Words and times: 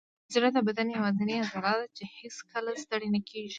زړه 0.33 0.49
د 0.53 0.57
بدن 0.67 0.87
یوازینی 0.97 1.35
عضله 1.43 1.71
ده 1.79 1.87
چې 1.95 2.03
هیڅکله 2.17 2.71
ستړې 2.83 3.09
نه 3.15 3.19
کېږي. 3.29 3.49